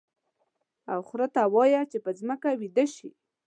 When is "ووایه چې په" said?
1.47-2.11